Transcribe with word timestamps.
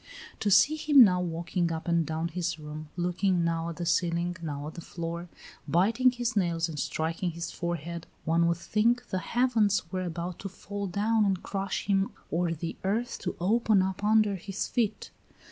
To 0.39 0.49
see 0.49 0.77
him 0.77 1.03
now 1.03 1.21
walking 1.21 1.71
up 1.71 1.87
and 1.87 2.03
down 2.03 2.29
his 2.29 2.57
room, 2.57 2.89
looking 2.97 3.43
now 3.43 3.69
at 3.69 3.75
the 3.75 3.85
ceiling, 3.85 4.35
now 4.41 4.65
at 4.65 4.73
the 4.73 4.81
floor, 4.81 5.29
biting 5.67 6.09
his 6.09 6.35
nails 6.35 6.67
and 6.67 6.79
striking 6.79 7.29
his 7.33 7.51
forehead, 7.51 8.07
one 8.25 8.47
would 8.47 8.57
think 8.57 9.09
the 9.09 9.19
heavens 9.19 9.91
were 9.91 10.01
about 10.01 10.39
to 10.39 10.49
fall 10.49 10.87
down 10.87 11.23
and 11.23 11.43
crush 11.43 11.85
him 11.85 12.13
or 12.31 12.51
the 12.51 12.75
earth 12.83 13.19
to 13.19 13.35
open 13.39 13.83
up 13.83 14.03
under 14.03 14.37
his 14.37 14.65
feet. 14.67 15.11